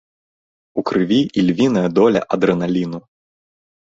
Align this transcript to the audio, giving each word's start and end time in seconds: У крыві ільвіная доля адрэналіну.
У 0.81 0.83
крыві 0.91 1.19
ільвіная 1.41 1.83
доля 1.99 2.21
адрэналіну. 2.39 2.99